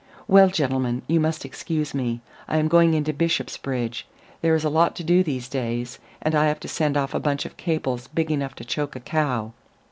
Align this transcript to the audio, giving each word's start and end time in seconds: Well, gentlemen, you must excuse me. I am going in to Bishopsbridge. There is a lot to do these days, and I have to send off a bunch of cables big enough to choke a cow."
Well, 0.27 0.47
gentlemen, 0.49 1.03
you 1.05 1.19
must 1.19 1.45
excuse 1.45 1.93
me. 1.93 2.21
I 2.47 2.57
am 2.57 2.67
going 2.67 2.95
in 2.95 3.03
to 3.03 3.13
Bishopsbridge. 3.13 4.07
There 4.41 4.55
is 4.55 4.63
a 4.63 4.69
lot 4.71 4.95
to 4.95 5.03
do 5.03 5.21
these 5.21 5.47
days, 5.47 5.99
and 6.23 6.33
I 6.33 6.47
have 6.47 6.59
to 6.61 6.67
send 6.67 6.97
off 6.97 7.13
a 7.13 7.19
bunch 7.19 7.45
of 7.45 7.55
cables 7.55 8.07
big 8.07 8.31
enough 8.31 8.55
to 8.55 8.65
choke 8.65 8.95
a 8.95 8.99
cow." 8.99 9.53